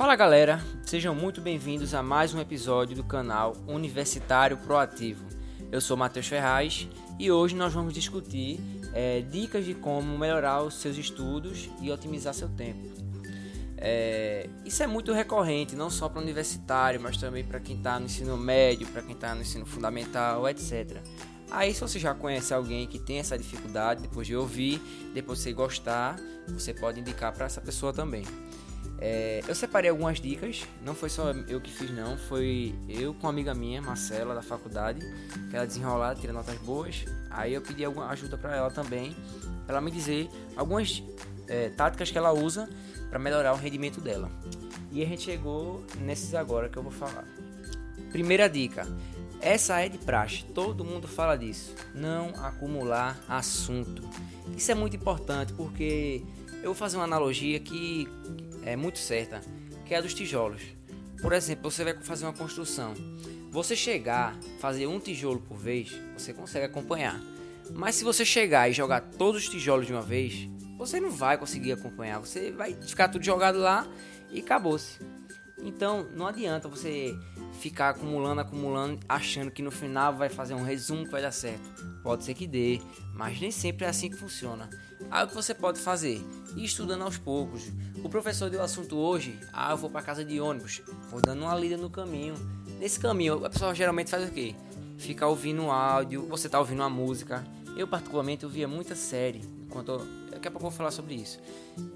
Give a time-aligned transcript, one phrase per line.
[0.00, 5.22] Fala galera, sejam muito bem-vindos a mais um episódio do canal Universitário Proativo.
[5.70, 6.88] Eu sou Matheus Ferraz
[7.18, 8.58] e hoje nós vamos discutir
[8.94, 12.80] é, dicas de como melhorar os seus estudos e otimizar seu tempo.
[13.76, 18.06] É, isso é muito recorrente, não só para universitário, mas também para quem está no
[18.06, 20.96] ensino médio, para quem está no ensino fundamental, etc.
[21.50, 24.80] Aí, se você já conhece alguém que tem essa dificuldade, depois de ouvir,
[25.12, 26.16] depois de gostar,
[26.48, 28.24] você pode indicar para essa pessoa também.
[29.00, 33.26] É, eu separei algumas dicas, não foi só eu que fiz, não, foi eu com
[33.26, 35.00] uma amiga minha, Marcela, da faculdade,
[35.48, 37.04] que ela desenrolada, tira notas boas.
[37.30, 39.16] Aí eu pedi alguma ajuda para ela também,
[39.64, 41.02] para ela me dizer algumas
[41.48, 42.68] é, táticas que ela usa
[43.08, 44.30] para melhorar o rendimento dela.
[44.92, 47.24] E a gente chegou nesses agora que eu vou falar.
[48.12, 48.86] Primeira dica:
[49.40, 51.74] essa é de praxe, todo mundo fala disso.
[51.94, 54.02] Não acumular assunto.
[54.54, 56.22] Isso é muito importante porque
[56.58, 58.06] eu vou fazer uma analogia que
[58.64, 59.40] é muito certa,
[59.84, 60.62] que é a dos tijolos.
[61.20, 62.94] Por exemplo, você vai fazer uma construção.
[63.50, 67.20] Você chegar, fazer um tijolo por vez, você consegue acompanhar.
[67.74, 71.36] Mas se você chegar e jogar todos os tijolos de uma vez, você não vai
[71.36, 72.18] conseguir acompanhar.
[72.20, 73.86] Você vai ficar tudo jogado lá
[74.30, 74.98] e acabou-se.
[75.62, 77.14] Então, não adianta você
[77.60, 81.68] ficar acumulando, acumulando, achando que no final vai fazer um resumo que vai dar certo.
[82.02, 82.80] Pode ser que dê,
[83.12, 84.70] mas nem sempre é assim que funciona.
[85.10, 86.24] Aí o que você pode fazer?
[86.56, 87.70] Ir estudando aos poucos.
[88.04, 91.54] O professor deu assunto hoje, ah, eu vou para casa de ônibus, vou dando uma
[91.54, 92.34] lida no caminho.
[92.78, 94.54] Nesse caminho, a pessoa geralmente faz o quê?
[94.96, 97.44] Fica ouvindo áudio, você tá ouvindo uma música.
[97.76, 99.98] Eu particularmente eu via muita série, enquanto
[100.30, 101.40] daqui a pouco eu vou falar sobre isso.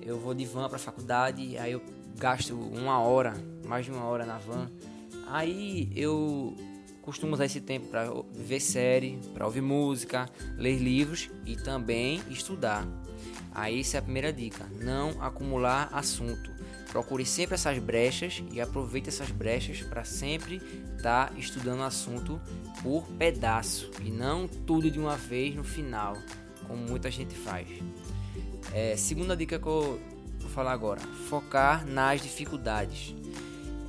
[0.03, 1.83] Eu vou de van para faculdade, aí eu
[2.17, 3.35] gasto uma hora,
[3.67, 4.71] mais de uma hora na van.
[5.29, 6.57] Aí eu
[7.05, 12.89] costumo usar esse tempo para ver série, para ouvir música, ler livros e também estudar.
[13.53, 16.51] Aí essa é a primeira dica: não acumular assunto.
[16.91, 20.63] Procure sempre essas brechas e aproveite essas brechas para sempre
[20.97, 22.41] estar tá estudando assunto
[22.83, 26.17] por pedaço e não tudo de uma vez no final,
[26.67, 27.69] como muita gente faz.
[28.73, 30.01] É, segunda dica que eu
[30.41, 33.15] vou falar agora: focar nas dificuldades.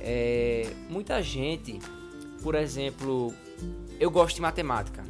[0.00, 1.80] É, muita gente,
[2.42, 3.34] por exemplo,
[3.98, 5.04] eu gosto de matemática.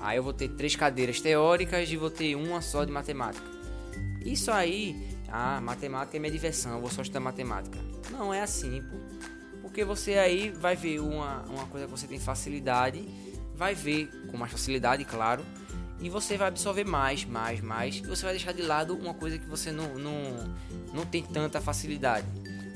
[0.00, 3.46] Aí eu vou ter três cadeiras teóricas e vou ter uma só de matemática.
[4.24, 7.78] Isso aí, ah, matemática é minha diversão, eu vou só estudar matemática.
[8.10, 8.96] Não é assim, pô.
[9.62, 13.02] Porque você aí vai ver uma, uma coisa que você tem facilidade,
[13.54, 15.44] vai ver com mais facilidade, claro,
[16.00, 19.38] e você vai absorver mais, mais, mais, e você vai deixar de lado uma coisa
[19.38, 20.12] que você não, não,
[20.92, 22.26] não tem tanta facilidade.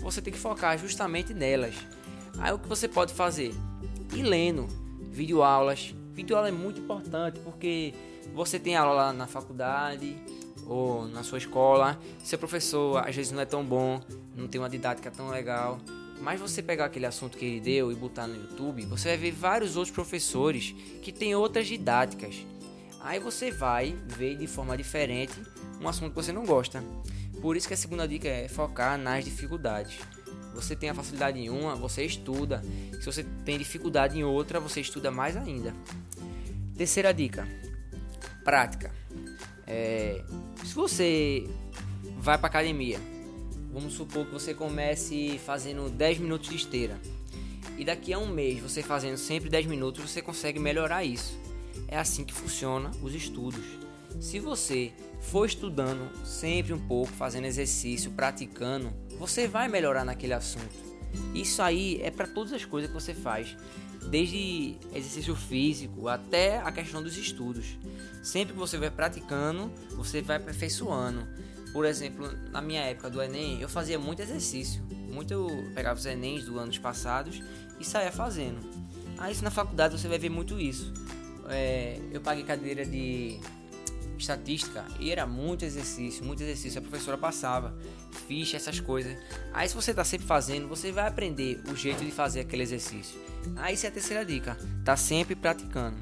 [0.00, 1.74] Você tem que focar justamente nelas.
[2.38, 3.52] Aí o que você pode fazer?
[4.12, 4.66] Ir lendo
[5.10, 5.94] videoaulas.
[6.12, 7.94] Videoaula é muito importante porque
[8.34, 10.16] você tem aula lá na faculdade
[10.66, 11.98] ou na sua escola.
[12.22, 14.00] Seu professor às vezes não é tão bom,
[14.34, 15.78] não tem uma didática tão legal.
[16.20, 19.32] Mas você pegar aquele assunto que ele deu e botar no YouTube, você vai ver
[19.32, 22.36] vários outros professores que têm outras didáticas.
[23.00, 25.34] Aí você vai ver de forma diferente
[25.80, 26.82] um assunto que você não gosta.
[27.40, 29.98] Por isso que a segunda dica é focar nas dificuldades.
[30.56, 32.62] Você tem a facilidade em uma, você estuda.
[32.98, 35.74] Se você tem dificuldade em outra, você estuda mais ainda.
[36.76, 37.46] Terceira dica:
[38.44, 38.92] prática.
[39.66, 40.22] É,
[40.64, 41.48] se você
[42.18, 42.98] vai para academia,
[43.72, 46.98] vamos supor que você comece fazendo 10 minutos de esteira.
[47.78, 51.38] E daqui a um mês, você fazendo sempre 10 minutos, você consegue melhorar isso.
[51.88, 53.64] É assim que funciona os estudos.
[54.20, 60.74] Se você for estudando sempre um pouco, fazendo exercício, praticando, você vai melhorar naquele assunto.
[61.34, 63.56] Isso aí é para todas as coisas que você faz,
[64.08, 67.78] desde exercício físico até a questão dos estudos.
[68.22, 71.26] Sempre que você vai praticando, você vai aperfeiçoando.
[71.72, 74.82] Por exemplo, na minha época do Enem, eu fazia muito exercício.
[75.10, 77.42] Muito eu pegava os Enems dos anos passados
[77.78, 78.58] e saía fazendo.
[79.18, 80.92] Aí na faculdade você vai ver muito isso
[81.48, 83.38] é, eu paguei cadeira de
[84.18, 86.78] estatística e era muito exercício, muito exercício.
[86.78, 87.76] A professora passava,
[88.26, 89.16] ficha, essas coisas.
[89.52, 93.18] Aí, se você está sempre fazendo, você vai aprender o jeito de fazer aquele exercício.
[93.56, 95.98] Aí, essa é a terceira dica: tá sempre praticando.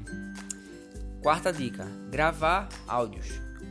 [1.21, 3.27] Quarta dica: gravar áudios.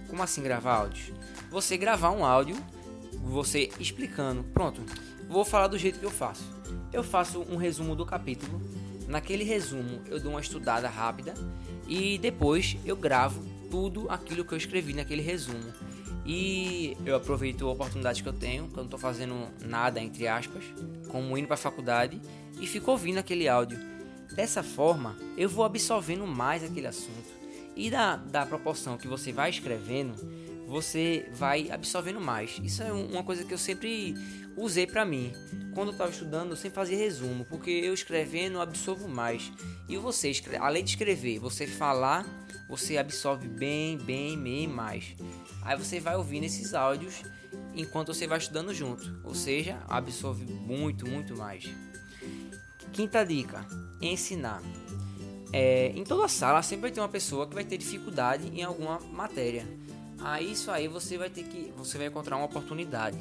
[0.09, 1.13] Como assim gravar áudios?
[1.51, 2.57] Você gravar um áudio,
[3.23, 4.45] você explicando.
[4.45, 4.83] Pronto,
[5.29, 6.45] vou falar do jeito que eu faço.
[6.93, 8.61] Eu faço um resumo do capítulo
[9.07, 11.35] Naquele resumo, eu dou uma estudada rápida
[11.87, 15.73] e depois eu gravo tudo aquilo que eu escrevi naquele resumo.
[16.25, 20.65] E eu aproveito a oportunidade que eu tenho, quando estou fazendo nada, entre aspas,
[21.09, 22.21] como indo para a faculdade,
[22.61, 23.79] e fico ouvindo aquele áudio.
[24.35, 27.35] Dessa forma, eu vou absorvendo mais aquele assunto.
[27.77, 30.15] E da, da proporção que você vai escrevendo,
[30.67, 32.59] você vai absorvendo mais.
[32.63, 34.15] Isso é uma coisa que eu sempre
[34.57, 35.33] usei para mim.
[35.75, 39.53] Quando eu estava estudando, eu sempre fazia resumo, porque eu escrevendo eu absorvo mais.
[39.89, 42.25] E você, além de escrever, você falar,
[42.69, 45.15] você absorve bem, bem, bem mais.
[45.63, 47.23] Aí você vai ouvindo esses áudios
[47.75, 51.69] enquanto você vai estudando junto, ou seja, absorve muito, muito mais.
[52.93, 53.67] Quinta dica:
[54.01, 54.63] ensinar.
[55.53, 58.99] É, em toda sala sempre vai ter uma pessoa que vai ter dificuldade em alguma
[59.13, 59.67] matéria.
[60.19, 63.19] Aí isso aí você vai ter que, você vai encontrar uma oportunidade.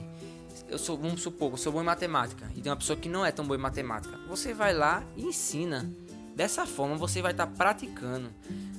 [0.68, 3.26] Eu sou, vamos supor, eu sou bom em matemática e tem uma pessoa que não
[3.26, 4.18] é tão boa em matemática.
[4.28, 5.94] Você vai lá e ensina.
[6.36, 8.30] Dessa forma você vai estar tá praticando.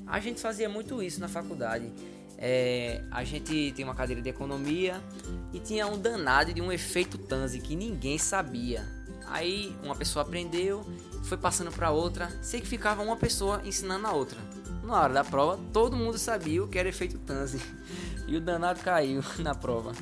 [0.06, 1.92] A gente fazia muito isso na faculdade.
[2.36, 5.00] É, a gente tem uma cadeira de economia
[5.52, 8.84] e tinha um danado de um efeito Tanzi que ninguém sabia.
[9.26, 10.84] Aí uma pessoa aprendeu,
[11.22, 14.38] foi passando para outra, sei que ficava uma pessoa ensinando a outra.
[14.82, 17.60] Na hora da prova, todo mundo sabia o que era efeito Tanzi
[18.28, 19.92] e o danado caiu na prova.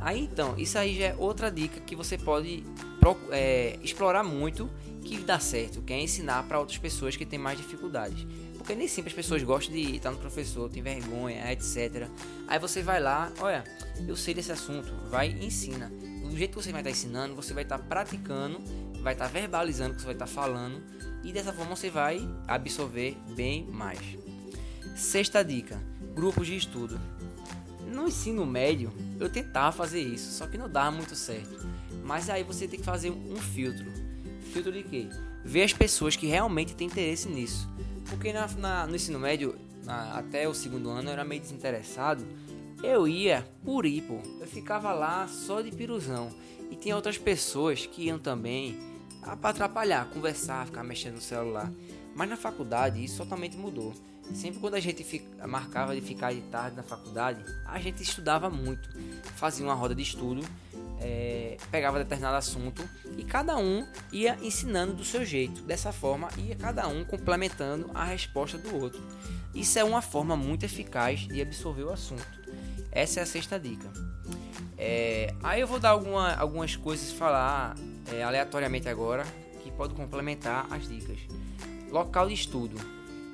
[0.00, 2.62] Aí então, isso aí já é outra dica que você pode
[3.30, 4.70] é, explorar muito
[5.04, 8.26] que dá certo, que é ensinar para outras pessoas que têm mais dificuldades.
[8.56, 12.08] Porque nem sempre as pessoas gostam de estar no professor, tem vergonha, etc.
[12.48, 13.62] Aí você vai lá, olha,
[14.08, 15.88] eu sei desse assunto, vai e ensina.
[15.88, 18.60] Do jeito que você vai estar ensinando, você vai estar praticando,
[19.02, 20.82] vai estar verbalizando o que você vai estar falando
[21.22, 24.00] e dessa forma você vai absorver bem mais.
[24.96, 25.80] Sexta dica:
[26.14, 27.00] grupos de estudo.
[27.86, 31.66] No ensino médio, eu tentava fazer isso, só que não dava muito certo.
[32.02, 34.13] Mas aí você tem que fazer um filtro.
[34.54, 35.08] Filtro de quê?
[35.44, 37.68] Ver as pessoas que realmente têm interesse nisso.
[38.08, 42.24] Porque na, na, no ensino médio, na, até o segundo ano, eu era meio desinteressado.
[42.80, 44.20] Eu ia por ir, pô.
[44.40, 46.30] Eu ficava lá só de piruzão.
[46.70, 48.78] E tinha outras pessoas que iam também
[49.40, 51.68] para atrapalhar, conversar, ficar mexendo no celular.
[52.14, 53.92] Mas na faculdade isso totalmente mudou.
[54.32, 58.48] Sempre quando a gente fica, marcava de ficar de tarde na faculdade, a gente estudava
[58.48, 58.88] muito.
[59.34, 60.42] Fazia uma roda de estudo
[61.00, 65.62] é, pegava determinado assunto e cada um ia ensinando do seu jeito.
[65.62, 69.02] Dessa forma, ia cada um complementando a resposta do outro.
[69.54, 72.26] Isso é uma forma muito eficaz de absorver o assunto.
[72.90, 73.90] Essa é a sexta dica.
[74.76, 77.74] É, aí eu vou dar alguma, algumas coisas, falar
[78.12, 79.24] é, aleatoriamente agora,
[79.62, 81.18] que pode complementar as dicas.
[81.90, 82.76] Local de estudo.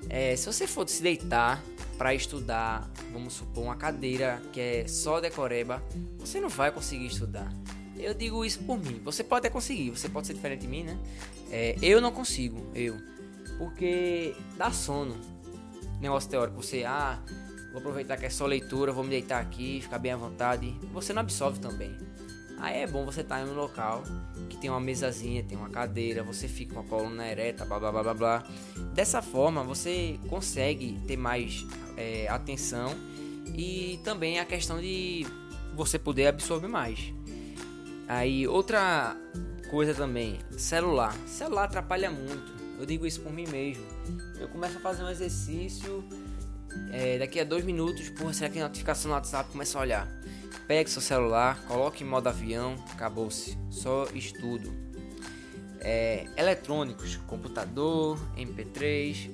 [0.09, 1.63] É, se você for se deitar
[1.99, 5.83] para estudar, vamos supor, uma cadeira que é só decoreba,
[6.19, 7.53] você não vai conseguir estudar.
[7.97, 9.01] Eu digo isso por mim.
[9.05, 10.99] Você pode até conseguir, você pode ser diferente de mim, né?
[11.51, 12.97] É, eu não consigo, eu.
[13.59, 15.15] Porque dá sono.
[16.01, 17.23] Negócio teórico, você, ah,
[17.71, 20.75] vou aproveitar que é só leitura, vou me deitar aqui, ficar bem à vontade.
[20.95, 21.95] Você não absorve também.
[22.61, 24.05] Aí é bom você estar tá em um local
[24.49, 27.91] que tem uma mesazinha, tem uma cadeira, você fica com a coluna ereta, blá blá
[27.91, 28.45] blá blá blá.
[28.95, 31.67] Dessa forma você consegue ter mais
[31.97, 32.95] é, atenção
[33.57, 35.27] e também a questão de
[35.75, 37.13] você poder absorver mais.
[38.07, 39.17] Aí outra
[39.71, 41.15] coisa também, celular.
[41.27, 42.53] Celular atrapalha muito.
[42.79, 43.85] Eu digo isso por mim mesmo.
[44.39, 46.05] Eu começo a fazer um exercício,
[46.93, 50.09] é, daqui a dois minutos, porra, será que a notificação no WhatsApp começa a olhar?
[50.67, 53.59] Pegue seu celular, coloque em modo avião, acabou-se.
[53.71, 54.73] Só estudo.
[55.81, 59.31] É, eletrônicos, computador, MP3.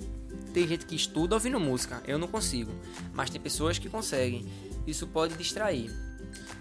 [0.53, 2.73] Tem gente que estuda ouvindo música, eu não consigo,
[3.13, 4.47] mas tem pessoas que conseguem.
[4.87, 5.91] Isso pode distrair,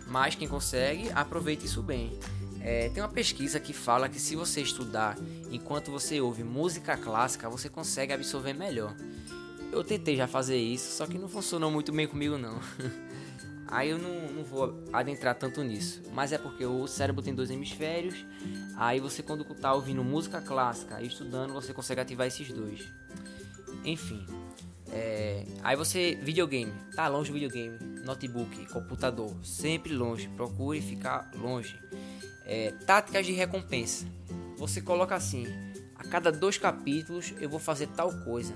[0.07, 2.19] mas quem consegue, aproveite isso bem.
[2.62, 5.16] É, tem uma pesquisa que fala que se você estudar
[5.52, 8.95] enquanto você ouve música clássica, você consegue absorver melhor.
[9.71, 12.59] Eu tentei já fazer isso, só que não funcionou muito bem comigo não.
[13.68, 16.02] Aí eu não, não vou adentrar tanto nisso.
[16.14, 18.26] Mas é porque o cérebro tem dois hemisférios.
[18.78, 22.88] Aí você, quando tá ouvindo música clássica e estudando, você consegue ativar esses dois.
[23.84, 24.26] Enfim.
[24.92, 26.18] É, aí você.
[26.22, 26.72] Videogame.
[26.95, 27.78] Tá longe o videogame.
[28.06, 29.34] Notebook, computador.
[29.44, 30.28] Sempre longe.
[30.30, 31.80] Procure ficar longe.
[32.45, 34.06] É, táticas de recompensa.
[34.57, 35.48] Você coloca assim:
[35.95, 38.54] a cada dois capítulos eu vou fazer tal coisa.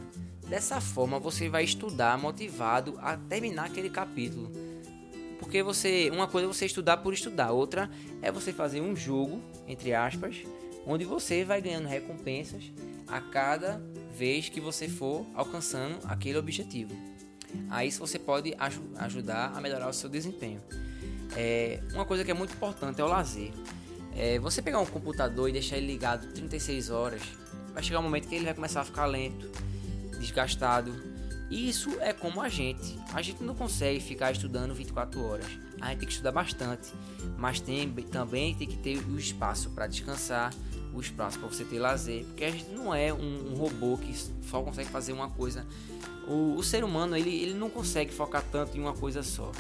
[0.47, 4.68] Dessa forma você vai estudar motivado a terminar aquele capítulo
[5.49, 7.89] porque você, uma coisa é você estudar por estudar, outra
[8.21, 10.43] é você fazer um jogo, entre aspas,
[10.85, 12.71] onde você vai ganhando recompensas
[13.07, 13.81] a cada
[14.15, 16.95] vez que você for alcançando aquele objetivo.
[17.67, 20.61] Aí você pode aj ajudar a melhorar o seu desempenho.
[21.35, 23.51] É, uma coisa que é muito importante é o lazer.
[24.15, 27.23] É, você pegar um computador e deixar ele ligado 36 horas,
[27.73, 29.49] vai chegar um momento que ele vai começar a ficar lento,
[30.19, 31.18] desgastado
[31.49, 32.97] isso é como a gente.
[33.13, 35.47] A gente não consegue ficar estudando 24 horas.
[35.81, 36.89] A gente tem que estudar bastante,
[37.37, 40.53] mas tem, também tem que ter o espaço para descansar,
[40.93, 44.13] o espaço para você ter lazer, porque a gente não é um, um robô que
[44.47, 45.65] só consegue fazer uma coisa.
[46.27, 49.51] O, o, ser humano ele, ele não consegue focar tanto em uma coisa só.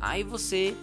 [0.00, 0.76] Aí você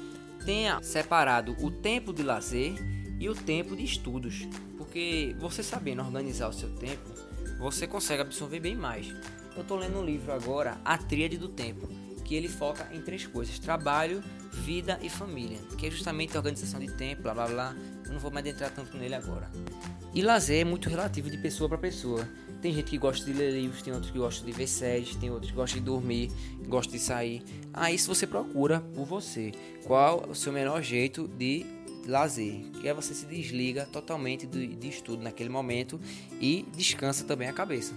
[0.46, 2.74] tenha separado o tempo de lazer
[3.20, 4.48] e o tempo de estudos,
[4.78, 7.10] porque você sabendo organizar o seu tempo,
[7.60, 9.14] você consegue absorver bem mais.
[9.56, 11.88] Eu estou lendo um livro agora, A Tríade do Tempo,
[12.24, 16.80] que ele foca em três coisas: trabalho, vida e família, que é justamente a organização
[16.80, 17.76] de tempo, blá blá blá.
[18.06, 19.50] Eu não vou me adentrar tanto nele agora.
[20.14, 22.28] E lazer é muito relativo de pessoa para pessoa.
[22.62, 25.30] Tem gente que gosta de ler livros, tem outros que gostam de ver séries, tem
[25.30, 26.32] outros que gostam de dormir,
[26.68, 27.44] gostam de sair.
[27.74, 29.52] Aí se você procura por você,
[29.86, 31.66] qual o seu melhor jeito de
[32.06, 36.00] lazer, que é você se desliga totalmente de, de estudo naquele momento
[36.42, 37.94] e descansa também a cabeça.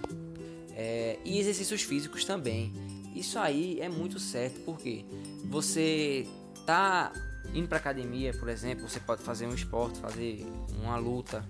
[0.75, 2.73] É, e exercícios físicos também.
[3.15, 5.05] Isso aí é muito certo, porque
[5.45, 6.27] você
[6.65, 7.11] tá
[7.53, 10.45] indo para academia, por exemplo, você pode fazer um esporte, fazer
[10.81, 11.45] uma luta,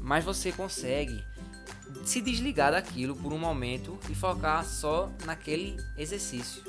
[0.00, 1.20] mas você consegue
[2.04, 6.62] se desligar daquilo por um momento e focar só naquele exercício.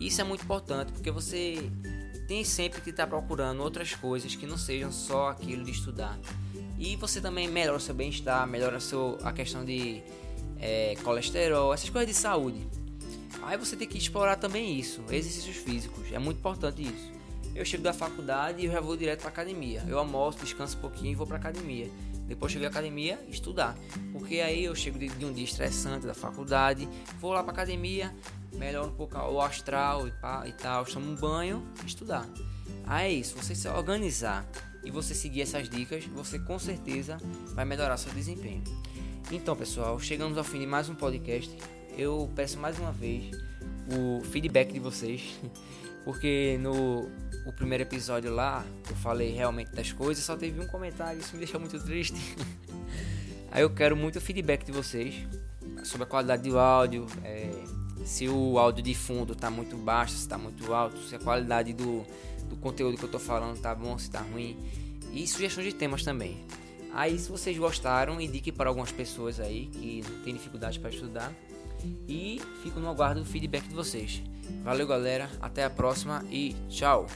[0.00, 1.70] Isso é muito importante porque você
[2.26, 6.18] tem sempre que estar tá procurando outras coisas que não sejam só aquilo de estudar.
[6.78, 10.02] E você também melhora o seu bem-estar, melhora a, seu, a questão de
[10.60, 12.66] é, colesterol, essas coisas de saúde.
[13.42, 17.20] Aí você tem que explorar também isso, exercícios físicos, é muito importante isso.
[17.54, 19.84] Eu chego da faculdade e já vou direto para academia.
[19.88, 21.90] Eu almoço, descanso um pouquinho e vou para academia.
[22.26, 23.76] Depois cheguei à academia, estudar.
[24.12, 26.88] Porque aí eu chego de, de um dia estressante da faculdade,
[27.18, 28.14] vou lá para academia,
[28.54, 32.28] melhor um pouco o astral e, pá, e tal, tomo um banho, estudar.
[32.86, 34.46] Aí é isso, você se organizar
[34.84, 37.18] e você seguir essas dicas, você com certeza
[37.54, 38.62] vai melhorar seu desempenho.
[39.32, 41.56] Então, pessoal, chegamos ao fim de mais um podcast.
[41.96, 43.30] Eu peço mais uma vez
[43.96, 45.38] o feedback de vocês,
[46.04, 47.08] porque no
[47.46, 51.38] o primeiro episódio lá, eu falei realmente das coisas, só teve um comentário, isso me
[51.38, 52.16] deixou muito triste.
[53.52, 55.14] Aí eu quero muito feedback de vocês
[55.84, 57.50] sobre a qualidade do áudio, é,
[58.04, 61.72] se o áudio de fundo tá muito baixo, se tá muito alto, se a qualidade
[61.72, 62.04] do,
[62.48, 64.56] do conteúdo que eu tô falando tá bom, se tá ruim.
[65.12, 66.44] E sugestões de temas também.
[66.92, 71.32] Aí, se vocês gostaram, indique para algumas pessoas aí que têm dificuldade para estudar.
[72.06, 74.22] E fico no aguardo do feedback de vocês.
[74.62, 75.30] Valeu, galera.
[75.40, 77.06] Até a próxima e tchau.